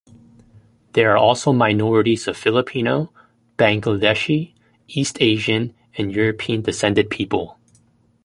There 0.93 1.11
are 1.11 1.17
also 1.17 1.53
minorities 1.53 2.27
of 2.27 2.35
Filipino, 2.35 3.13
Bangladeshi, 3.59 4.55
East 4.87 5.21
Asian 5.21 5.75
and 5.95 6.11
European-descended 6.11 7.11
people. 7.11 7.59